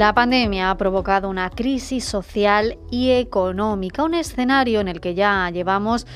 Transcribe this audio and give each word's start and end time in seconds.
La 0.00 0.14
pandemia 0.14 0.70
ha 0.70 0.78
provocado 0.78 1.28
una 1.28 1.50
crisis 1.50 2.06
social 2.06 2.78
y 2.90 3.10
económica, 3.10 4.02
un 4.02 4.14
escenario 4.14 4.80
en 4.80 4.88
el 4.88 4.98
que 4.98 5.14
ya 5.14 5.50
llevamos 5.50 6.06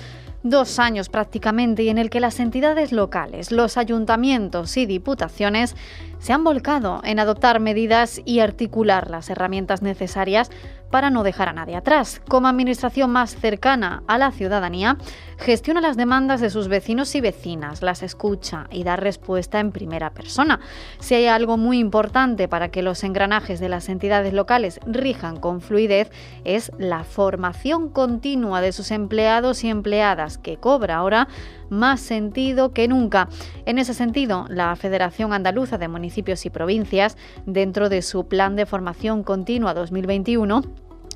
dos 0.43 0.79
años 0.79 1.11
prácticamente 1.11 1.83
y 1.83 1.91
en 1.91 1.99
el 1.99 2.09
que 2.09 2.19
las 2.19 2.41
entidades 2.41 2.93
locales, 2.93 3.53
los 3.53 3.77
ayuntamientos 3.77 4.79
y 4.79 4.87
diputaciones 4.87 5.77
se 6.19 6.33
han 6.33 6.45
volcado 6.45 7.03
en 7.05 7.19
adoptar 7.19 7.61
medidas 7.61 8.23
y 8.25 8.39
articular 8.39 9.11
las 9.11 9.29
herramientas 9.29 9.83
necesarias 9.83 10.51
para 10.95 11.11
no 11.11 11.25
dejar 11.25 11.49
a 11.49 11.53
nadie 11.53 11.75
atrás. 11.75 12.23
Como 12.29 12.47
administración 12.47 13.11
más 13.11 13.35
cercana 13.35 14.05
a 14.07 14.17
la 14.17 14.31
ciudadanía, 14.31 14.97
gestiona 15.39 15.81
las 15.81 15.97
demandas 15.97 16.41
de 16.41 16.51
sus 16.51 16.69
vecinos 16.69 17.17
y 17.17 17.21
vecinas, 17.21 17.83
las 17.83 18.05
escucha 18.05 18.69
y 18.71 18.85
da 18.85 18.95
respuesta 18.95 19.59
en 19.59 19.73
primera 19.73 20.11
persona. 20.11 20.61
Si 21.01 21.17
hay 21.17 21.27
algo 21.27 21.57
muy 21.57 21.81
importante 21.81 22.47
para 22.47 22.69
que 22.69 22.83
los 22.83 23.03
engranajes 23.03 23.59
de 23.59 23.69
las 23.69 23.89
entidades 23.89 24.33
locales 24.33 24.79
rijan 24.87 25.41
con 25.41 25.61
fluidez, 25.61 26.13
es 26.45 26.71
la 26.79 27.03
formación 27.03 27.89
continua 27.89 28.61
de 28.61 28.71
sus 28.71 28.93
empleados 28.93 29.65
y 29.65 29.71
empleadas, 29.71 30.39
que 30.39 30.59
cobra 30.59 30.95
ahora 30.95 31.27
más 31.71 32.01
sentido 32.01 32.73
que 32.73 32.87
nunca. 32.87 33.29
En 33.67 33.79
ese 33.79 33.95
sentido, 33.95 34.47
la 34.49 34.77
Federación 34.77 35.33
Andaluza 35.33 35.77
de 35.77 35.89
Municipios 35.89 36.47
y 36.47 36.51
Provincias, 36.51 37.17
dentro 37.47 37.89
de 37.89 38.03
su 38.03 38.29
Plan 38.29 38.55
de 38.55 38.67
Formación 38.67 39.25
Continua 39.25 39.75
2021, 39.75 40.63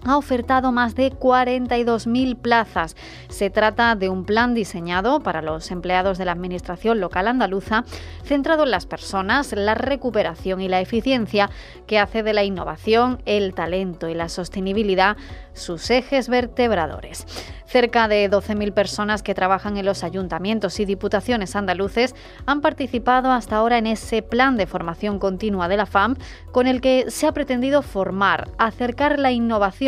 ha 0.04 0.16
ofertado 0.16 0.72
más 0.72 0.94
de 0.94 1.12
42.000 1.12 2.36
plazas. 2.36 2.96
Se 3.28 3.50
trata 3.50 3.94
de 3.94 4.08
un 4.08 4.24
plan 4.24 4.54
diseñado 4.54 5.20
para 5.20 5.42
los 5.42 5.70
empleados 5.70 6.18
de 6.18 6.24
la 6.24 6.32
Administración 6.32 7.00
local 7.00 7.28
andaluza, 7.28 7.84
centrado 8.24 8.64
en 8.64 8.70
las 8.70 8.86
personas, 8.86 9.52
la 9.52 9.74
recuperación 9.74 10.60
y 10.60 10.68
la 10.68 10.80
eficiencia, 10.80 11.50
que 11.86 11.98
hace 11.98 12.22
de 12.22 12.32
la 12.32 12.44
innovación, 12.44 13.22
el 13.26 13.54
talento 13.54 14.08
y 14.08 14.14
la 14.14 14.28
sostenibilidad 14.28 15.16
sus 15.52 15.90
ejes 15.90 16.28
vertebradores. 16.28 17.26
Cerca 17.66 18.08
de 18.08 18.30
12.000 18.30 18.72
personas 18.72 19.22
que 19.22 19.34
trabajan 19.34 19.76
en 19.76 19.84
los 19.84 20.02
ayuntamientos 20.02 20.80
y 20.80 20.86
diputaciones 20.86 21.54
andaluces 21.54 22.14
han 22.46 22.62
participado 22.62 23.30
hasta 23.30 23.56
ahora 23.56 23.76
en 23.76 23.86
ese 23.86 24.22
plan 24.22 24.56
de 24.56 24.66
formación 24.66 25.18
continua 25.18 25.68
de 25.68 25.76
la 25.76 25.84
FAM 25.84 26.16
con 26.50 26.66
el 26.66 26.80
que 26.80 27.10
se 27.10 27.26
ha 27.26 27.32
pretendido 27.32 27.82
formar, 27.82 28.48
acercar 28.56 29.18
la 29.18 29.32
innovación 29.32 29.87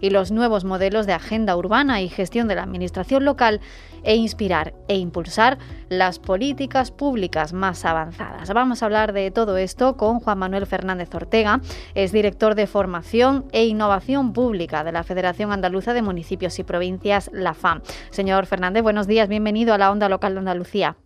y 0.00 0.10
los 0.10 0.30
nuevos 0.30 0.64
modelos 0.64 1.06
de 1.06 1.12
agenda 1.12 1.56
urbana 1.56 2.00
y 2.00 2.08
gestión 2.08 2.48
de 2.48 2.54
la 2.54 2.62
administración 2.62 3.24
local 3.24 3.60
e 4.04 4.16
inspirar 4.16 4.74
e 4.88 4.96
impulsar 4.96 5.58
las 5.88 6.18
políticas 6.18 6.90
públicas 6.90 7.52
más 7.52 7.84
avanzadas. 7.84 8.52
Vamos 8.52 8.82
a 8.82 8.86
hablar 8.86 9.12
de 9.12 9.30
todo 9.30 9.56
esto 9.56 9.96
con 9.96 10.20
Juan 10.20 10.38
Manuel 10.38 10.66
Fernández 10.66 11.14
Ortega, 11.14 11.60
es 11.94 12.12
director 12.12 12.54
de 12.54 12.66
Formación 12.66 13.46
e 13.52 13.66
Innovación 13.66 14.32
Pública 14.32 14.84
de 14.84 14.92
la 14.92 15.02
Federación 15.02 15.52
Andaluza 15.52 15.94
de 15.94 16.02
Municipios 16.02 16.58
y 16.58 16.64
Provincias, 16.64 17.30
la 17.32 17.54
FAM. 17.54 17.82
Señor 18.10 18.46
Fernández, 18.46 18.82
buenos 18.82 19.06
días, 19.06 19.28
bienvenido 19.28 19.74
a 19.74 19.78
la 19.78 19.90
Onda 19.90 20.08
Local 20.08 20.34
de 20.34 20.38
Andalucía. 20.40 20.96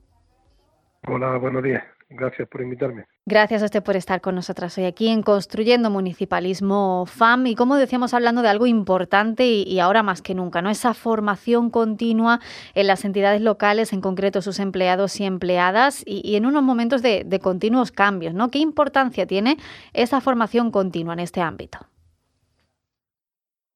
Hola, 1.06 1.36
buenos 1.38 1.62
días. 1.62 1.82
Gracias 2.14 2.48
por 2.48 2.60
invitarme. 2.60 3.06
Gracias 3.24 3.62
a 3.62 3.64
usted 3.66 3.82
por 3.82 3.96
estar 3.96 4.20
con 4.20 4.34
nosotras 4.34 4.76
hoy 4.76 4.84
aquí 4.84 5.08
en 5.08 5.22
Construyendo 5.22 5.88
Municipalismo 5.88 7.06
FAM 7.06 7.46
y 7.46 7.54
como 7.54 7.76
decíamos 7.76 8.12
hablando 8.12 8.42
de 8.42 8.48
algo 8.48 8.66
importante 8.66 9.46
y, 9.46 9.80
ahora 9.80 10.02
más 10.02 10.20
que 10.20 10.34
nunca, 10.34 10.60
¿no? 10.60 10.70
Esa 10.70 10.94
formación 10.94 11.70
continua 11.70 12.40
en 12.74 12.86
las 12.86 13.04
entidades 13.04 13.40
locales, 13.40 13.92
en 13.92 14.00
concreto 14.00 14.42
sus 14.42 14.58
empleados 14.60 15.18
y 15.20 15.24
empleadas 15.24 16.02
y, 16.06 16.36
en 16.36 16.46
unos 16.46 16.62
momentos 16.62 17.02
de, 17.02 17.40
continuos 17.42 17.92
cambios, 17.92 18.34
¿no? 18.34 18.50
¿Qué 18.50 18.58
importancia 18.58 19.26
tiene 19.26 19.56
esa 19.92 20.20
formación 20.20 20.70
continua 20.70 21.14
en 21.14 21.20
este 21.20 21.40
ámbito? 21.40 21.78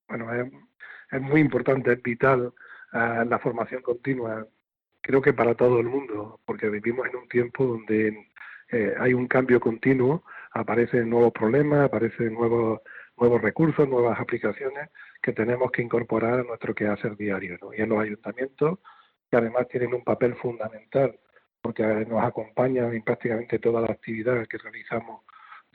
Bueno, 0.07 0.27
es, 1.11 1.21
muy 1.21 1.41
importante, 1.41 1.93
es 1.93 2.03
vital 2.03 2.53
eh, 2.93 3.25
la 3.27 3.39
formación 3.39 3.81
continua 3.81 4.45
creo 5.07 5.21
que 5.21 5.33
para 5.33 5.55
todo 5.55 5.79
el 5.79 5.87
mundo, 5.87 6.41
porque 6.45 6.69
vivimos 6.69 7.07
en 7.07 7.15
un 7.15 7.27
tiempo 7.29 7.65
donde 7.65 8.26
eh, 8.71 8.93
hay 8.99 9.13
un 9.13 9.27
cambio 9.27 9.59
continuo, 9.59 10.23
aparecen 10.51 11.09
nuevos 11.09 11.31
problemas, 11.33 11.85
aparecen 11.85 12.33
nuevos 12.33 12.81
nuevos 13.17 13.41
recursos, 13.41 13.87
nuevas 13.89 14.19
aplicaciones 14.19 14.89
que 15.21 15.33
tenemos 15.33 15.71
que 15.71 15.81
incorporar 15.81 16.39
a 16.39 16.43
nuestro 16.43 16.73
quehacer 16.75 17.17
diario. 17.17 17.57
Y 17.75 17.81
en 17.81 17.89
los 17.89 17.99
ayuntamientos, 17.99 18.79
que 19.29 19.37
además 19.37 19.67
tienen 19.67 19.93
un 19.93 20.03
papel 20.03 20.35
fundamental, 20.35 21.19
porque 21.61 21.83
nos 21.83 22.23
acompañan 22.23 22.93
en 22.93 23.01
prácticamente 23.01 23.59
toda 23.59 23.81
la 23.81 23.87
actividad 23.87 24.45
que 24.47 24.57
realizamos 24.57 25.23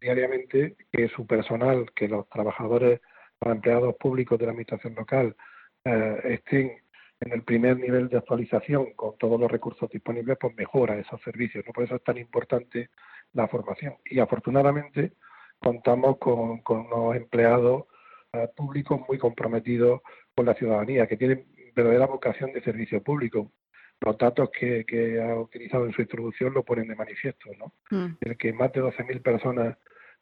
diariamente, 0.01 0.77
que 0.91 1.09
su 1.09 1.27
personal, 1.27 1.91
que 1.95 2.09
los 2.09 2.29
trabajadores 2.29 3.01
los 3.41 3.55
empleados 3.57 3.97
públicos 3.97 4.39
de 4.39 4.47
la 4.47 4.53
administración 4.53 4.95
local 4.95 5.37
eh, 5.85 6.21
estén 6.25 6.82
en 7.25 7.33
el 7.33 7.43
primer 7.43 7.79
nivel 7.79 8.09
de 8.09 8.19
actualización 8.19 8.95
con 8.95 9.17
todos 9.17 9.39
los 9.39 9.51
recursos 9.51 9.89
disponibles, 9.89 10.37
pues 10.41 10.55
mejora 10.57 10.99
esos 10.99 11.21
servicios. 11.23 11.65
¿no? 11.67 11.73
Por 11.73 11.85
eso 11.85 11.95
es 11.97 12.03
tan 12.03 12.19
importante 12.19 12.91
la 13.33 13.47
formación. 13.47 13.95
Y 14.07 14.19
afortunadamente 14.19 15.13
contamos 15.61 16.19
con, 16.19 16.59
con 16.63 16.87
unos 16.87 17.15
empleados 17.15 17.85
eh, 18.33 18.49
públicos 18.57 19.01
muy 19.09 19.19
comprometidos 19.19 20.01
con 20.35 20.47
la 20.47 20.55
ciudadanía, 20.55 21.07
que 21.07 21.17
tienen 21.17 21.47
verdadera 21.75 22.07
vocación 22.07 22.53
de 22.53 22.63
servicio 22.63 23.03
público. 23.03 23.53
Los 24.01 24.19
datos 24.19 24.51
que, 24.51 24.85
que 24.85 25.23
ha 25.23 25.37
utilizado 25.37 25.87
en 25.87 25.93
su 25.93 26.03
introducción 26.03 26.53
lo 26.53 26.65
ponen 26.65 26.89
de 26.89 26.97
manifiesto, 26.97 27.51
¿no? 27.57 27.73
Mm. 27.91 28.17
El 28.21 28.37
que 28.37 28.53
más 28.53 28.73
de 28.73 28.83
12.000 28.83 29.23
personas 29.23 29.79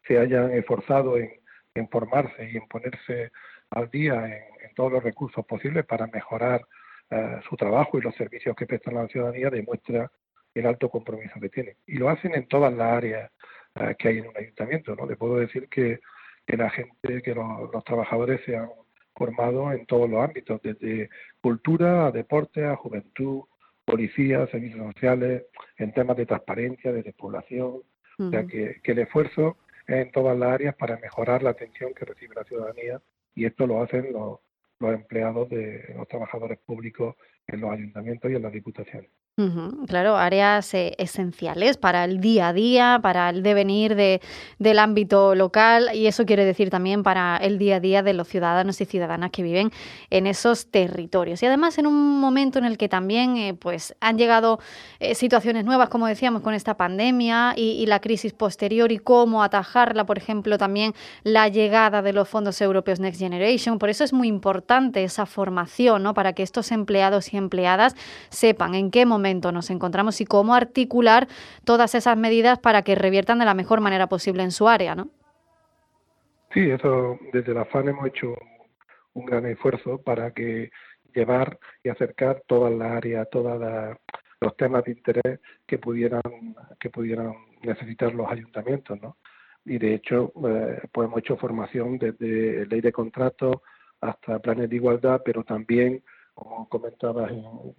se 0.06 0.18
hayan 0.18 0.52
esforzado 0.52 1.16
en, 1.16 1.30
en, 1.74 1.88
formarse 1.88 2.50
y 2.50 2.58
en 2.58 2.68
ponerse 2.68 3.32
al 3.70 3.90
día 3.90 4.26
en, 4.26 4.68
en 4.68 4.74
todos 4.74 4.92
los 4.92 5.02
recursos 5.02 5.46
posibles 5.46 5.86
para 5.86 6.06
mejorar 6.08 6.60
eh, 7.10 7.40
su 7.48 7.56
trabajo 7.56 7.98
y 7.98 8.02
los 8.02 8.14
servicios 8.14 8.54
que 8.54 8.66
prestan 8.66 8.96
a 8.96 9.02
la 9.02 9.08
ciudadanía 9.08 9.50
demuestra 9.50 10.10
el 10.54 10.66
alto 10.66 10.88
compromiso 10.88 11.40
que 11.40 11.48
tienen. 11.48 11.74
Y 11.86 11.96
lo 11.96 12.08
hacen 12.08 12.34
en 12.34 12.46
todas 12.46 12.72
las 12.72 12.92
áreas 12.92 13.30
eh, 13.74 13.96
que 13.98 14.08
hay 14.08 14.18
en 14.18 14.28
un 14.28 14.36
ayuntamiento. 14.36 14.94
¿no? 14.94 15.06
Le 15.06 15.16
puedo 15.16 15.36
decir 15.36 15.68
que, 15.68 16.00
la 16.46 16.70
gente, 16.70 17.22
que 17.22 17.34
los, 17.34 17.84
trabajadores 17.84 18.40
se 18.44 18.56
han 18.56 18.70
formado 19.14 19.72
en 19.72 19.86
todos 19.86 20.08
los 20.08 20.22
ámbitos, 20.22 20.60
desde 20.62 21.10
cultura 21.40 22.06
a 22.06 22.12
deporte, 22.12 22.64
a 22.64 22.76
juventud, 22.76 23.42
policía, 23.84 24.46
servicios 24.48 24.92
sociales, 24.92 25.44
en 25.78 25.92
temas 25.92 26.16
de 26.16 26.26
transparencia, 26.26 26.92
de 26.92 27.02
despoblación. 27.02 27.82
O 28.18 28.30
sea, 28.30 28.44
que, 28.46 28.80
que 28.82 28.92
el 28.92 28.98
esfuerzo 28.98 29.56
es 29.86 29.96
en 29.96 30.12
todas 30.12 30.38
las 30.38 30.50
áreas 30.50 30.74
para 30.76 30.98
mejorar 30.98 31.42
la 31.42 31.50
atención 31.50 31.94
que 31.94 32.04
recibe 32.04 32.34
la 32.34 32.44
ciudadanía 32.44 33.00
y 33.34 33.46
esto 33.46 33.66
lo 33.66 33.82
hacen 33.82 34.12
los, 34.12 34.40
los 34.80 34.94
empleados 34.94 35.48
de 35.50 35.94
los 35.96 36.08
trabajadores 36.08 36.58
públicos 36.58 37.14
en 37.46 37.60
los 37.60 37.70
ayuntamientos 37.70 38.30
y 38.30 38.34
en 38.34 38.42
las 38.42 38.52
diputaciones 38.52 39.10
claro, 39.86 40.16
áreas 40.16 40.72
eh, 40.74 40.94
esenciales 40.98 41.76
para 41.76 42.04
el 42.04 42.20
día 42.20 42.48
a 42.48 42.52
día, 42.52 43.00
para 43.02 43.30
el 43.30 43.42
devenir 43.42 43.94
de, 43.94 44.20
del 44.58 44.78
ámbito 44.78 45.34
local 45.34 45.90
y 45.94 46.06
eso 46.06 46.24
quiere 46.26 46.44
decir 46.44 46.70
también 46.70 47.02
para 47.02 47.36
el 47.36 47.58
día 47.58 47.76
a 47.76 47.80
día 47.80 48.02
de 48.02 48.12
los 48.14 48.28
ciudadanos 48.28 48.80
y 48.80 48.84
ciudadanas 48.84 49.30
que 49.30 49.42
viven 49.42 49.72
en 50.10 50.26
esos 50.26 50.66
territorios. 50.66 51.42
Y 51.42 51.46
además 51.46 51.78
en 51.78 51.86
un 51.86 52.20
momento 52.20 52.58
en 52.58 52.64
el 52.64 52.78
que 52.78 52.88
también 52.88 53.36
eh, 53.36 53.54
pues, 53.54 53.94
han 54.00 54.18
llegado 54.18 54.60
eh, 54.98 55.14
situaciones 55.14 55.64
nuevas, 55.64 55.88
como 55.88 56.06
decíamos, 56.06 56.42
con 56.42 56.54
esta 56.54 56.76
pandemia 56.76 57.54
y, 57.56 57.86
la 57.90 58.00
crisis 58.00 58.32
posterior 58.32 58.92
y 58.92 58.98
cómo 58.98 59.42
atajarla, 59.42 60.04
por 60.06 60.16
ejemplo, 60.16 60.58
también 60.58 60.94
la 61.24 61.48
llegada 61.48 62.02
de 62.02 62.12
los 62.12 62.28
fondos 62.28 62.60
europeos 62.60 63.00
Next 63.00 63.18
Generation. 63.18 63.78
Por 63.78 63.88
eso 63.88 64.04
es 64.04 64.12
muy 64.12 64.28
importante 64.28 65.02
esa 65.02 65.26
formación, 65.26 66.02
¿no? 66.02 66.14
Para 66.14 66.34
que 66.34 66.42
estos 66.42 66.70
empleados 66.70 67.32
y 67.32 67.36
empleadas 67.36 67.96
sepan 68.28 68.74
en 68.74 68.90
qué 68.90 69.06
momento 69.06 69.29
nos 69.34 69.70
encontramos 69.70 70.20
y 70.20 70.24
cómo 70.24 70.54
articular 70.54 71.28
todas 71.64 71.94
esas 71.94 72.16
medidas 72.16 72.58
para 72.58 72.82
que 72.82 72.94
reviertan 72.94 73.38
de 73.38 73.44
la 73.44 73.54
mejor 73.54 73.80
manera 73.80 74.08
posible 74.08 74.42
en 74.42 74.50
su 74.50 74.68
área, 74.68 74.94
¿no? 74.94 75.08
Sí, 76.52 76.68
eso 76.68 77.18
desde 77.32 77.54
la 77.54 77.64
FAN 77.64 77.88
hemos 77.88 78.06
hecho 78.08 78.34
un 79.14 79.26
gran 79.26 79.46
esfuerzo 79.46 79.98
para 80.02 80.32
que 80.32 80.70
llevar 81.14 81.58
y 81.82 81.88
acercar 81.88 82.42
todas 82.46 82.72
las 82.72 82.92
áreas, 82.92 83.28
todos 83.30 83.60
los 84.40 84.56
temas 84.56 84.84
de 84.84 84.92
interés 84.92 85.40
que 85.66 85.78
pudieran 85.78 86.22
que 86.78 86.90
pudieran 86.90 87.34
necesitar 87.62 88.14
los 88.14 88.30
ayuntamientos, 88.30 89.00
¿no? 89.00 89.16
Y 89.64 89.78
de 89.78 89.94
hecho, 89.94 90.32
eh, 90.48 90.80
pues 90.90 91.06
hemos 91.06 91.18
hecho 91.18 91.36
formación 91.36 91.98
desde 91.98 92.66
ley 92.66 92.80
de 92.80 92.92
contratos 92.92 93.56
hasta 94.00 94.38
planes 94.38 94.70
de 94.70 94.76
igualdad, 94.76 95.20
pero 95.24 95.44
también, 95.44 96.02
como 96.34 96.68
comentabas 96.68 97.30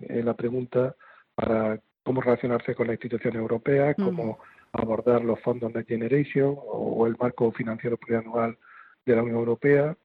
en 0.02 0.26
la 0.26 0.36
pregunta, 0.36 0.96
para 1.42 1.82
cómo 2.04 2.22
relacionarse 2.22 2.76
con 2.76 2.88
las 2.88 2.96
instituciones 2.96 3.40
europeas, 3.40 3.96
cómo 3.96 4.40
abordar 4.74 5.24
los 5.24 5.40
fondos 5.42 5.74
Next 5.74 5.90
Generation 5.90 6.56
o, 6.58 7.06
el 7.08 7.18
marco 7.20 7.52
financiero 7.52 7.98
plurianual 7.98 8.58
de 9.06 9.16
la 9.16 9.24
Unión 9.24 9.40
Europea. 9.40 9.98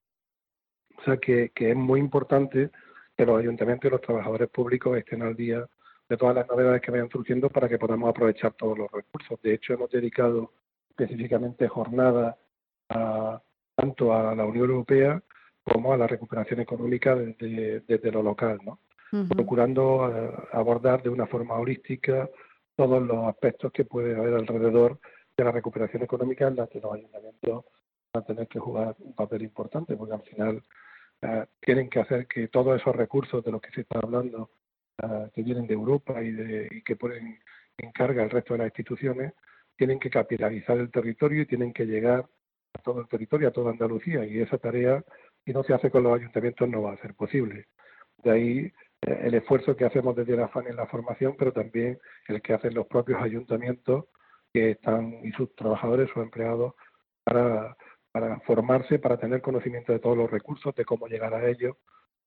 O 0.97 1.03
sea 1.03 1.17
que, 1.17 1.51
que 1.53 1.71
es 1.71 1.75
muy 1.75 1.99
importante 1.99 2.71
que 3.15 3.25
los 3.25 3.39
ayuntamientos 3.39 3.87
y 3.87 3.91
los 3.91 4.01
trabajadores 4.01 4.49
públicos 4.49 4.97
estén 4.97 5.21
al 5.21 5.35
día 5.35 5.65
de 6.09 6.17
todas 6.17 6.35
las 6.35 6.47
novedades 6.47 6.81
que 6.81 6.91
vayan 6.91 7.09
surgiendo 7.09 7.49
para 7.49 7.69
que 7.69 7.77
podamos 7.77 8.09
aprovechar 8.09 8.53
todos 8.53 8.77
los 8.77 8.91
recursos. 8.91 9.39
De 9.41 9.53
hecho, 9.53 9.73
hemos 9.73 9.91
dedicado 9.91 10.53
específicamente 10.89 11.67
jornadas 11.67 12.35
tanto 13.75 14.13
a 14.13 14.33
la 14.33 14.45
Unión 14.45 14.69
Europea 14.69 15.21
como 15.63 15.93
a 15.93 15.97
la 15.97 16.07
recuperación 16.07 16.61
económica 16.61 17.13
desde, 17.15 17.81
desde 17.81 18.11
lo 18.11 18.23
local, 18.23 18.59
¿no? 18.65 18.79
Procurando 19.29 20.11
eh, 20.11 20.31
abordar 20.51 21.01
de 21.01 21.09
una 21.09 21.27
forma 21.27 21.55
holística 21.55 22.29
todos 22.75 23.01
los 23.01 23.25
aspectos 23.25 23.71
que 23.71 23.85
puede 23.85 24.15
haber 24.15 24.33
alrededor 24.35 24.99
de 25.35 25.43
la 25.43 25.51
recuperación 25.51 26.03
económica 26.03 26.47
en 26.47 26.55
la 26.55 26.67
que 26.67 26.79
los 26.79 26.93
ayuntamientos 26.93 27.65
van 28.13 28.23
a 28.23 28.25
tener 28.25 28.47
que 28.47 28.59
jugar 28.59 28.95
un 28.99 29.13
papel 29.13 29.43
importante, 29.43 29.95
porque 29.95 30.13
al 30.13 30.23
final 30.23 30.63
eh, 31.21 31.45
tienen 31.61 31.89
que 31.89 31.99
hacer 31.99 32.27
que 32.27 32.47
todos 32.47 32.79
esos 32.79 32.95
recursos 32.95 33.43
de 33.43 33.51
los 33.51 33.61
que 33.61 33.71
se 33.71 33.81
está 33.81 33.99
hablando, 33.99 34.51
eh, 35.01 35.29
que 35.33 35.43
vienen 35.43 35.67
de 35.67 35.73
Europa 35.73 36.21
y, 36.21 36.31
de, 36.31 36.67
y 36.71 36.81
que 36.81 36.95
ponen 36.95 37.39
en 37.77 37.91
carga 37.91 38.23
el 38.23 38.29
resto 38.29 38.53
de 38.53 38.59
las 38.59 38.67
instituciones, 38.67 39.33
tienen 39.75 39.99
que 39.99 40.09
capitalizar 40.09 40.77
el 40.77 40.91
territorio 40.91 41.43
y 41.43 41.45
tienen 41.45 41.71
que 41.71 41.85
llegar 41.85 42.27
a 42.73 42.81
todo 42.81 43.01
el 43.01 43.07
territorio, 43.07 43.47
a 43.47 43.51
toda 43.51 43.71
Andalucía. 43.71 44.25
Y 44.25 44.39
esa 44.39 44.57
tarea, 44.57 45.03
si 45.45 45.53
no 45.53 45.63
se 45.63 45.73
hace 45.73 45.91
con 45.91 46.03
los 46.03 46.19
ayuntamientos, 46.19 46.67
no 46.67 46.81
va 46.81 46.93
a 46.93 47.01
ser 47.01 47.13
posible. 47.13 47.67
De 48.23 48.31
ahí 48.31 48.73
el 49.01 49.33
esfuerzo 49.35 49.75
que 49.75 49.85
hacemos 49.85 50.15
desde 50.15 50.35
la 50.35 50.47
FAN 50.47 50.67
en 50.67 50.75
la 50.75 50.87
formación, 50.87 51.35
pero 51.37 51.51
también 51.51 51.99
el 52.27 52.41
que 52.41 52.53
hacen 52.53 52.73
los 52.73 52.87
propios 52.87 53.21
ayuntamientos 53.21 54.05
que 54.53 54.71
están 54.71 55.13
y 55.23 55.31
sus 55.33 55.53
trabajadores, 55.55 56.09
sus 56.09 56.23
empleados, 56.23 56.73
para, 57.23 57.75
para 58.11 58.39
formarse, 58.41 58.99
para 58.99 59.17
tener 59.17 59.41
conocimiento 59.41 59.91
de 59.91 59.99
todos 59.99 60.17
los 60.17 60.31
recursos, 60.31 60.73
de 60.75 60.85
cómo 60.85 61.07
llegar 61.07 61.33
a 61.33 61.47
ellos, 61.47 61.75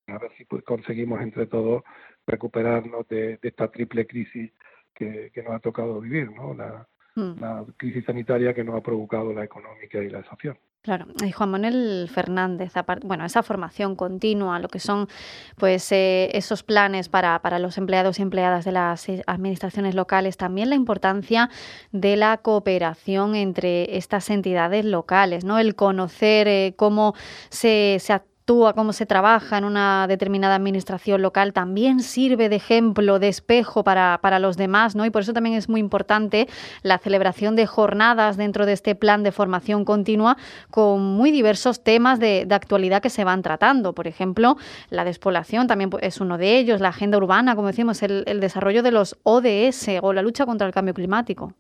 a 0.07 0.19
ver 0.19 0.31
si 0.37 0.45
pues, 0.45 0.63
conseguimos 0.63 1.21
entre 1.21 1.47
todos 1.47 1.83
recuperarnos 2.27 3.07
de, 3.09 3.39
esta 3.43 3.69
triple 3.69 4.07
crisis 4.07 4.53
que, 4.95 5.31
que, 5.33 5.43
nos 5.43 5.55
ha 5.55 5.61
tocado 5.61 6.01
vivir, 6.01 6.31
¿no? 6.31 6.55
La, 6.55 6.87
mm. 7.17 7.41
la 7.41 7.65
crisis 7.77 8.05
sanitaria 8.05 8.55
que 8.55 8.65
nos 8.65 8.77
ha 8.77 8.83
provocado 8.83 9.33
la 9.33 9.45
económica 9.45 9.99
y 9.99 10.11
la 10.11 10.23
social. 10.25 10.59
Claro, 10.83 11.09
y 11.23 11.31
Juan 11.31 11.51
Manuel 11.51 12.09
Fernández, 12.11 12.73
bueno, 13.03 13.27
esa 13.27 13.43
formación 13.43 13.97
continua, 13.97 14.59
lo 14.61 14.69
que 14.69 14.81
son 14.81 15.09
pues 15.59 15.93
eh, 15.93 16.31
esos 16.33 16.63
planes 16.63 17.11
para, 17.11 17.39
para, 17.43 17.59
los 17.59 17.77
empleados 17.77 18.19
y 18.19 18.23
empleadas 18.23 18.65
de 18.65 18.73
las 18.73 19.07
eh, 19.11 19.23
administraciones 19.27 19.95
locales, 19.95 20.39
también 20.39 20.71
la 20.71 20.77
importancia 20.77 21.51
de 21.93 22.17
la 22.17 22.39
cooperación 22.39 23.35
entre 23.35 23.99
estas 23.99 24.31
entidades 24.31 24.87
locales, 24.87 25.45
¿no? 25.45 25.59
El 25.59 25.75
conocer 25.75 26.49
eh, 26.49 26.73
cómo 26.79 27.15
se, 27.51 27.99
se 28.01 28.15
a 28.51 28.75
cómo 28.75 28.93
se 28.93 29.07
trabaja 29.07 29.59
en 29.59 29.65
una 29.65 30.07
determinada 30.09 30.57
administración 30.57 31.23
local, 31.23 31.53
también 31.53 32.01
sirve 32.01 32.49
de 32.49 32.57
ejemplo, 32.57 33.21
de 33.21 33.29
espejo 33.29 33.85
para, 33.85 34.39
los 34.41 34.57
demás, 34.57 34.97
¿no? 34.97 35.07
Y 35.07 35.11
por 35.11 35.23
eso 35.23 35.33
también 35.33 35.55
es 35.55 35.69
muy 35.69 35.79
importante 35.79 36.49
la 36.83 36.99
celebración 36.99 37.55
de 37.55 37.67
jornadas 37.67 38.37
dentro 38.37 38.67
de 38.67 38.73
este 38.73 38.97
plan 38.97 39.23
de 39.23 39.31
formación 39.31 39.85
continua 39.85 40.37
con 40.71 41.01
muy 41.01 41.31
diversos 41.31 41.85
temas 41.85 42.19
de, 42.19 42.47
actualidad 42.51 43.01
que 43.01 43.11
se 43.11 43.23
van 43.23 43.43
tratando. 43.43 43.95
Por 43.95 44.09
ejemplo, 44.09 44.57
la 44.91 45.05
despoblación 45.05 45.69
también 45.69 45.91
es 46.01 46.21
uno 46.21 46.37
de 46.37 46.59
ellos, 46.59 46.81
la 46.81 46.89
agenda 46.89 47.19
urbana, 47.19 47.55
como 47.55 47.69
decimos, 47.69 48.03
el, 48.03 48.41
desarrollo 48.41 48.83
de 48.83 48.91
los 48.91 49.17
ODS 49.23 49.89
o 50.03 50.13
la 50.13 50.23
lucha 50.23 50.45
contra 50.45 50.67
el 50.67 50.73
cambio 50.73 50.93
climático. 50.95 51.55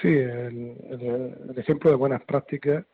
Sí, 0.00 0.08
el 0.08 1.54
ejemplo 1.56 1.90
de 1.90 1.96
buenas 1.96 2.22
prácticas 2.22 2.84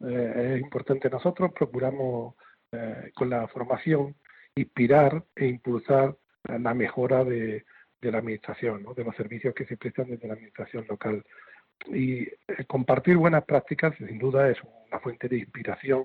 eh, 0.00 0.54
es 0.54 0.60
importante. 0.60 1.10
Nosotros 1.10 1.52
procuramos 1.52 2.34
eh, 2.72 3.10
con 3.14 3.30
la 3.30 3.48
formación 3.48 4.14
inspirar 4.54 5.24
e 5.34 5.46
impulsar 5.46 6.16
la 6.44 6.72
mejora 6.74 7.24
de, 7.24 7.64
la 8.00 8.18
administración, 8.18 8.86
de 8.96 9.04
los 9.04 9.16
servicios 9.16 9.54
que 9.54 9.66
se 9.66 9.76
prestan 9.76 10.08
desde 10.10 10.28
la 10.28 10.34
administración 10.34 10.86
local. 10.88 11.22
Y 11.86 12.22
eh, 12.22 12.64
compartir 12.66 13.16
buenas 13.16 13.44
prácticas, 13.44 13.94
sin 13.96 14.18
duda, 14.18 14.48
es 14.50 14.58
una 14.88 15.00
fuente 15.00 15.28
de 15.28 15.38
inspiración 15.38 16.04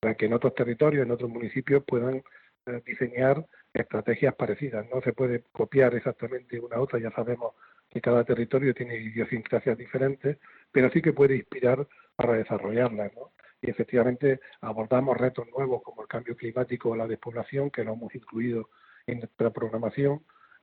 para 0.00 0.14
que 0.14 0.26
en 0.26 0.32
otros 0.32 0.54
territorios, 0.54 1.04
en 1.04 1.10
otros 1.10 1.30
municipios, 1.30 1.84
puedan 1.84 2.22
diseñar 2.86 3.44
estrategias 3.74 4.34
parecidas. 4.34 4.86
No 4.90 5.00
se 5.02 5.12
puede 5.12 5.44
copiar 5.52 5.94
exactamente 5.94 6.60
una 6.60 6.76
a 6.76 6.80
otra, 6.80 6.98
ya 6.98 7.10
sabemos 7.10 7.54
que 7.90 8.00
cada 8.00 8.24
territorio 8.24 8.72
tiene 8.72 8.96
idiosincrasias 8.96 9.76
diferentes, 9.76 10.38
pero 10.70 10.90
sí 10.90 11.02
que 11.02 11.12
puede 11.12 11.36
inspirar 11.36 11.86
para 12.16 12.34
desarrollarlas. 12.34 13.12
¿no? 13.14 13.32
Y 13.62 13.70
efectivamente 13.70 14.40
abordamos 14.60 15.16
retos 15.16 15.46
nuevos 15.56 15.82
como 15.82 16.02
el 16.02 16.08
cambio 16.08 16.36
climático 16.36 16.90
o 16.90 16.96
la 16.96 17.06
despoblación, 17.06 17.70
que 17.70 17.84
lo 17.84 17.92
hemos 17.92 18.14
incluido 18.14 18.70
en 19.06 19.18
nuestra 19.18 19.50
programación. 19.50 20.22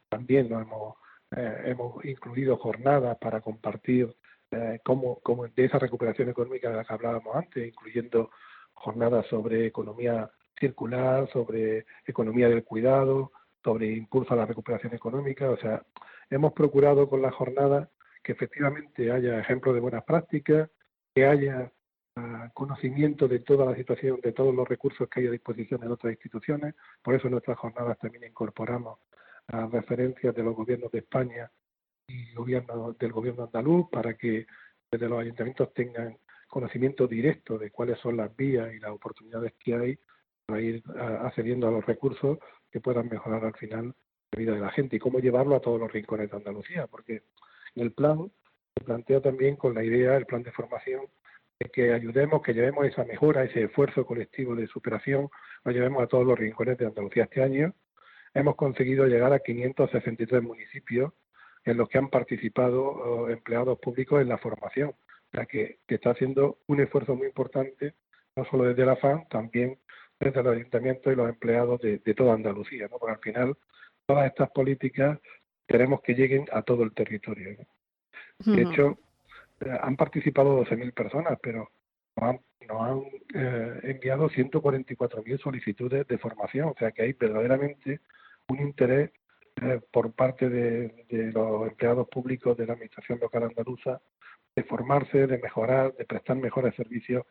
También 0.10 0.50
lo 0.50 0.60
hemos, 0.60 0.96
eh, 1.36 1.64
hemos 1.66 2.04
incluido 2.06 2.58
jornadas 2.58 3.18
para 3.20 3.42
compartir 3.42 4.16
eh, 4.52 4.80
cómo, 4.84 5.20
cómo 5.22 5.48
de 5.48 5.66
esa 5.66 5.80
recuperación 5.80 6.30
económica 6.30 6.70
de 6.70 6.78
la 6.78 6.86
que 6.86 6.94
hablábamos 6.94 7.36
antes, 7.36 7.68
incluyendo 7.68 8.32
jornadas 8.74 9.26
sobre 9.28 9.66
economía 9.66 10.32
circular, 10.60 11.30
sobre 11.32 11.86
economía 12.06 12.50
del 12.50 12.64
cuidado, 12.64 13.32
sobre 13.64 13.88
impulso 13.92 14.34
a 14.34 14.38
la 14.38 14.46
recuperación 14.46 14.94
económica. 14.94 15.50
O 15.50 15.58
sea, 15.58 15.84
hemos 16.30 16.54
procurado 16.54 17.10
con 17.10 17.22
la 17.22 17.32
jornada 17.32 17.90
que 18.24 18.32
efectivamente 18.32 19.12
haya 19.12 19.40
ejemplos 19.40 19.76
de 19.76 19.82
buenas 19.82 20.04
prácticas, 20.04 20.70
que 21.14 21.26
haya 21.26 21.72
ah, 22.16 22.50
conocimiento 22.54 23.28
de 23.28 23.40
toda 23.40 23.66
la 23.66 23.76
situación, 23.76 24.20
de 24.22 24.32
todos 24.32 24.54
los 24.54 24.68
recursos 24.68 25.10
que 25.10 25.22
hay 25.22 25.28
a 25.28 25.32
disposición 25.32 25.84
en 25.84 25.92
otras 25.92 26.14
instituciones. 26.14 26.76
Por 27.02 27.16
eso 27.16 27.28
en 27.28 27.32
nuestras 27.32 27.58
jornadas 27.58 27.98
también 28.00 28.26
incorporamos 28.26 29.00
las 29.48 29.72
referencias 29.72 30.36
de 30.36 30.44
los 30.44 30.56
gobiernos 30.56 30.92
de 30.92 31.00
España 31.00 31.52
y 32.08 32.34
gobierno, 32.34 32.94
del 32.94 33.12
gobierno 33.12 33.44
andaluz 33.44 33.90
para 33.90 34.16
que 34.16 34.46
desde 34.92 35.10
los 35.10 35.20
ayuntamientos 35.20 35.74
tengan 35.74 36.18
conocimiento 36.48 37.08
directo 37.08 37.58
de 37.58 37.72
cuáles 37.72 38.00
son 38.00 38.18
las 38.18 38.36
vías 38.36 38.74
y 38.74 38.80
las 38.80 38.92
oportunidades 38.92 39.54
que 39.60 39.76
hay 39.76 40.00
para 40.46 40.62
ir 40.62 40.82
ah, 40.96 41.28
accediendo 41.28 41.68
a 41.68 41.72
los 41.72 41.86
recursos 41.86 42.40
que 42.72 42.80
puedan 42.80 43.10
mejorar 43.10 43.44
al 43.44 43.56
final 43.56 43.94
la 44.32 44.40
vida 44.40 44.54
de 44.54 44.60
la 44.60 44.72
gente 44.72 44.96
y 44.96 45.00
cómo 45.00 45.20
llevarlo 45.20 45.56
a 45.56 45.62
todos 45.62 45.80
los 45.80 45.92
rincones 45.92 46.30
de 46.30 46.38
Andalucía, 46.38 46.88
porque 46.88 47.24
en 47.76 47.84
el 47.84 47.92
plan 47.92 48.32
se 48.88 48.94
plantea 48.94 49.20
también 49.20 49.58
con 49.58 49.74
la 49.74 49.84
idea, 49.84 50.16
el 50.16 50.26
plan 50.26 50.44
de 50.44 50.52
formación, 50.52 51.02
de 51.60 51.70
que 51.70 51.92
ayudemos, 51.94 52.42
que 52.42 52.54
llevemos 52.54 52.86
esa 52.86 53.04
mejora, 53.04 53.44
ese 53.44 53.64
esfuerzo 53.64 54.06
colectivo 54.06 54.56
de 54.56 54.68
superación, 54.68 55.30
lo 55.66 55.72
llevemos 55.74 56.02
a 56.04 56.08
todos 56.08 56.26
los 56.26 56.40
rincones 56.40 56.78
de 56.78 56.86
Andalucía 56.86 57.24
este 57.24 57.44
año. 57.44 57.74
Hemos 58.34 58.56
conseguido 58.56 59.06
llegar 59.06 59.34
a 59.34 59.40
563 59.40 60.42
municipios 60.42 61.12
en 61.66 61.76
los 61.76 61.90
que 61.90 61.98
han 61.98 62.10
participado 62.10 62.82
oh, 62.82 63.30
empleados 63.30 63.78
públicos 63.80 64.22
en 64.22 64.30
la 64.30 64.38
formación, 64.38 64.94
ya 65.34 65.46
que, 65.46 65.80
está 65.88 66.12
haciendo 66.12 66.60
un 66.68 66.80
esfuerzo 66.80 67.16
muy 67.16 67.28
importante, 67.28 67.94
no 68.38 68.46
solo 68.46 68.64
desde 68.64 68.86
la 68.86 68.96
FAN, 68.96 69.28
también 69.30 69.80
desde 70.18 70.44
los 70.44 70.56
ayuntamientos 70.56 71.12
y 71.12 71.16
los 71.18 71.28
empleados 71.28 71.82
de, 71.82 72.00
toda 72.16 72.36
Andalucía, 72.36 72.88
porque 72.88 73.12
al 73.12 73.20
final 73.20 73.58
todas 74.06 74.28
estas 74.28 74.50
políticas 74.52 75.20
queremos 75.68 76.02
que 76.02 76.14
lleguen 76.14 76.46
a 76.54 76.62
todo 76.62 76.84
el 76.84 76.94
territorio. 76.94 77.68
De 78.40 78.62
hecho, 78.62 78.98
eh, 79.62 79.78
han 79.82 79.96
participado 79.96 80.64
12.000 80.64 80.94
personas, 80.94 81.40
pero 81.42 81.70
nos 82.16 82.30
han, 82.30 82.40
han 82.70 83.04
eh, 83.34 83.80
enviado 83.84 84.30
144.000 84.30 85.40
solicitudes 85.40 86.08
de 86.08 86.18
formación, 86.18 86.70
o 86.70 86.76
sea 86.78 86.92
que 86.92 87.04
hay 87.04 87.14
verdaderamente 87.14 88.02
un 88.50 88.60
interés 88.62 89.12
eh, 89.62 89.82
por 89.92 90.12
parte 90.14 90.50
de, 90.50 91.32
los 91.34 91.68
empleados 91.68 92.08
públicos 92.10 92.56
de 92.58 92.68
la 92.68 92.74
Administración 92.74 93.20
Local 93.20 93.44
Andaluza 93.44 94.02
de 94.56 94.64
formarse, 94.64 95.26
de 95.26 95.38
mejorar, 95.40 95.96
de 95.96 96.06
prestar 96.06 96.38
mejores 96.38 96.76
servicios 96.76 97.24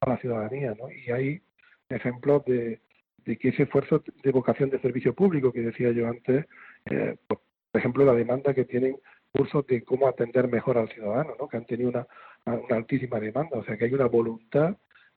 a 0.00 0.10
la 0.10 0.18
ciudadanía. 0.18 0.74
¿no? 0.78 0.90
Y 0.90 1.10
hay 1.10 1.42
ejemplos 1.88 2.44
de, 2.44 2.80
que 3.24 3.48
ese 3.48 3.64
esfuerzo 3.64 4.02
de 4.22 4.30
vocación 4.30 4.70
de 4.70 4.80
servicio 4.80 5.12
público 5.12 5.52
que 5.52 5.60
decía 5.60 5.90
yo 5.90 6.08
antes, 6.08 6.46
eh, 6.86 7.16
por 7.26 7.40
ejemplo, 7.74 8.04
la 8.04 8.14
demanda 8.14 8.54
que 8.54 8.64
tienen 8.64 8.96
cursos 9.32 9.66
de 9.66 9.82
cómo 9.82 10.06
atender 10.06 10.48
mejor 10.48 10.78
al 10.78 10.88
ciudadano, 10.90 11.34
¿no? 11.38 11.48
que 11.48 11.56
han 11.56 11.66
tenido 11.66 11.90
una, 11.90 12.06
altísima 12.70 13.20
demanda, 13.20 13.58
o 13.58 13.64
sea 13.64 13.76
que 13.76 13.84
hay 13.84 13.94
una 13.94 14.06
voluntad 14.06 14.76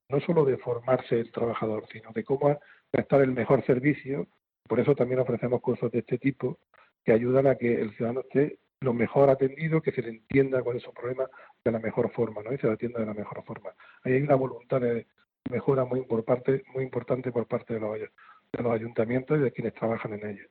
no 0.09 0.19
solo 0.21 0.45
de 0.45 0.57
formarse 0.57 1.19
el 1.19 1.31
trabajador, 1.31 1.85
sino 1.91 2.11
de 2.11 2.23
cómo 2.23 2.59
prestar 2.91 3.21
el 3.21 3.31
mejor 3.31 3.65
servicio 3.65 4.27
por 4.67 4.79
eso 4.79 4.95
también 4.95 5.19
ofrecemos 5.19 5.61
cursos 5.61 5.91
de 5.91 5.99
este 5.99 6.17
tipo 6.17 6.57
que 7.03 7.11
ayudan 7.11 7.47
a 7.47 7.55
que 7.55 7.81
el 7.81 7.95
ciudadano 7.95 8.21
esté 8.21 8.57
lo 8.81 8.93
mejor 8.93 9.29
atendido, 9.29 9.81
que 9.81 9.91
se 9.91 10.01
le 10.01 10.09
entienda 10.09 10.61
cuál 10.63 10.77
es 10.77 10.83
su 10.83 10.91
problema 10.91 11.29
de 11.63 11.71
la 11.71 11.79
mejor 11.79 12.11
forma, 12.11 12.41
¿no? 12.43 12.53
Y 12.53 12.57
se 12.57 12.67
le 12.67 12.73
atienda 12.73 12.99
de 12.99 13.05
la 13.05 13.13
mejor 13.13 13.43
forma. 13.43 13.71
Ahí 14.03 14.13
hay 14.13 14.21
una 14.21 14.35
voluntad 14.35 14.81
de 14.81 15.05
mejora 15.49 15.85
muy 15.85 15.99
importante, 15.99 16.63
muy 16.73 16.83
importante 16.83 17.31
por 17.31 17.47
parte 17.47 17.75
de 17.75 17.79
los, 17.79 17.99
de 17.99 18.63
los 18.63 18.73
ayuntamientos 18.73 19.37
y 19.37 19.43
de 19.43 19.51
quienes 19.51 19.73
trabajan 19.75 20.13
en 20.13 20.29
ellos. 20.29 20.47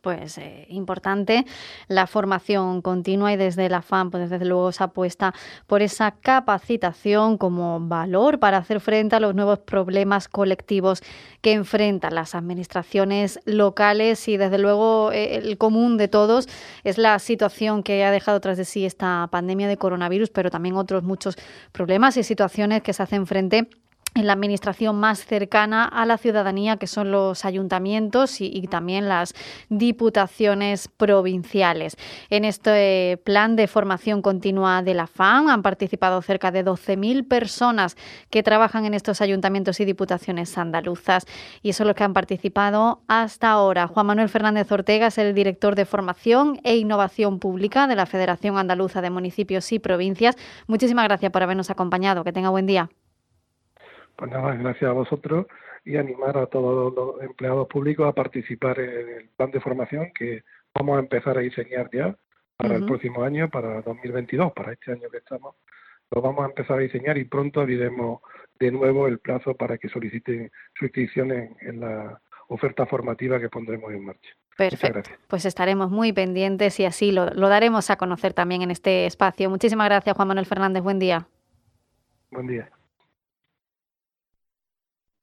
Pues 0.00 0.36
eh, 0.36 0.66
importante 0.68 1.46
la 1.88 2.06
formación 2.06 2.82
continua 2.82 3.32
y 3.32 3.36
desde 3.36 3.70
la 3.70 3.80
FAM, 3.80 4.10
pues 4.10 4.28
desde 4.28 4.44
luego 4.44 4.70
se 4.70 4.84
apuesta 4.84 5.32
por 5.66 5.80
esa 5.80 6.12
capacitación 6.12 7.38
como 7.38 7.80
valor 7.80 8.38
para 8.38 8.58
hacer 8.58 8.80
frente 8.80 9.16
a 9.16 9.20
los 9.20 9.34
nuevos 9.34 9.60
problemas 9.60 10.28
colectivos 10.28 11.02
que 11.40 11.52
enfrentan 11.52 12.14
las 12.14 12.34
administraciones 12.34 13.40
locales 13.46 14.28
y 14.28 14.36
desde 14.36 14.58
luego 14.58 15.10
eh, 15.12 15.36
el 15.36 15.56
común 15.56 15.96
de 15.96 16.08
todos 16.08 16.48
es 16.82 16.98
la 16.98 17.18
situación 17.18 17.82
que 17.82 18.04
ha 18.04 18.10
dejado 18.10 18.40
tras 18.40 18.58
de 18.58 18.66
sí 18.66 18.84
esta 18.84 19.28
pandemia 19.30 19.68
de 19.68 19.78
coronavirus, 19.78 20.28
pero 20.28 20.50
también 20.50 20.76
otros 20.76 21.02
muchos 21.02 21.36
problemas 21.72 22.18
y 22.18 22.24
situaciones 22.24 22.82
que 22.82 22.92
se 22.92 23.02
hacen 23.02 23.26
frente 23.26 23.68
en 24.14 24.26
la 24.26 24.32
administración 24.32 24.96
más 24.96 25.24
cercana 25.24 25.84
a 25.84 26.06
la 26.06 26.18
ciudadanía, 26.18 26.76
que 26.76 26.86
son 26.86 27.10
los 27.10 27.44
ayuntamientos 27.44 28.40
y, 28.40 28.64
también 28.68 29.08
las 29.08 29.34
diputaciones 29.68 30.88
provinciales. 30.88 31.96
En 32.30 32.44
este 32.44 33.20
plan 33.24 33.56
de 33.56 33.66
formación 33.66 34.22
continua 34.22 34.82
de 34.82 34.94
la 34.94 35.06
FAN 35.06 35.50
han 35.50 35.62
participado 35.62 36.22
cerca 36.22 36.50
de 36.50 36.64
12.000 36.64 37.28
personas 37.28 37.96
que 38.30 38.42
trabajan 38.42 38.84
en 38.84 38.94
estos 38.94 39.20
ayuntamientos 39.20 39.80
y 39.80 39.84
diputaciones 39.84 40.56
andaluzas. 40.56 41.26
Y 41.62 41.70
eso 41.70 41.82
es 41.82 41.86
lo 41.86 41.94
que 41.94 42.04
han 42.04 42.14
participado 42.14 43.02
hasta 43.08 43.50
ahora. 43.50 43.86
Juan 43.86 44.06
Manuel 44.06 44.28
Fernández 44.28 44.70
Ortega 44.72 45.08
es 45.08 45.18
el 45.18 45.34
director 45.34 45.74
de 45.74 45.84
Formación 45.84 46.60
e 46.64 46.76
Innovación 46.76 47.38
Pública 47.38 47.86
de 47.86 47.96
la 47.96 48.06
Federación 48.06 48.58
Andaluza 48.58 49.02
de 49.02 49.10
Municipios 49.10 49.70
y 49.72 49.78
Provincias. 49.78 50.36
Muchísimas 50.66 51.04
gracias 51.04 51.30
por 51.32 51.42
habernos 51.42 51.70
acompañado. 51.70 52.24
Que 52.24 52.32
tenga 52.32 52.50
buen 52.50 52.66
día. 52.66 52.88
Pues 54.16 54.30
nada, 54.30 54.54
gracias 54.54 54.88
a 54.88 54.92
vosotros 54.92 55.46
y 55.84 55.96
animar 55.96 56.38
a 56.38 56.46
todos 56.46 56.94
los 56.94 57.22
empleados 57.22 57.66
públicos 57.68 58.06
a 58.06 58.12
participar 58.12 58.78
en 58.80 59.08
el 59.08 59.28
plan 59.36 59.50
de 59.50 59.60
formación 59.60 60.12
que 60.14 60.44
vamos 60.74 60.96
a 60.96 61.00
empezar 61.00 61.36
a 61.36 61.40
diseñar 61.40 61.90
ya 61.92 62.16
para 62.56 62.76
el 62.76 62.86
próximo 62.86 63.24
año, 63.24 63.50
para 63.50 63.82
2022, 63.82 64.52
para 64.52 64.72
este 64.72 64.92
año 64.92 65.08
que 65.10 65.18
estamos. 65.18 65.56
Lo 66.10 66.22
vamos 66.22 66.44
a 66.44 66.48
empezar 66.48 66.78
a 66.78 66.82
diseñar 66.82 67.18
y 67.18 67.24
pronto 67.24 67.60
abriremos 67.60 68.20
de 68.60 68.70
nuevo 68.70 69.08
el 69.08 69.18
plazo 69.18 69.54
para 69.54 69.78
que 69.78 69.88
soliciten 69.88 70.50
su 70.78 70.84
inscripción 70.84 71.32
en, 71.32 71.80
la 71.80 72.20
oferta 72.48 72.86
formativa 72.86 73.40
que 73.40 73.48
pondremos 73.48 73.92
en 73.92 74.04
marcha. 74.04 74.30
Perfecto. 74.56 75.10
Pues 75.26 75.44
estaremos 75.44 75.90
muy 75.90 76.12
pendientes 76.12 76.78
y 76.78 76.84
así 76.84 77.10
lo, 77.10 77.26
lo 77.30 77.48
daremos 77.48 77.90
a 77.90 77.96
conocer 77.96 78.32
también 78.32 78.62
en 78.62 78.70
este 78.70 79.06
espacio. 79.06 79.50
Muchísimas 79.50 79.88
gracias, 79.88 80.14
Juan 80.14 80.28
Manuel 80.28 80.46
Fernández. 80.46 80.82
Buen 80.82 81.00
día. 81.00 81.26
Buen 82.30 82.46
día. 82.46 82.70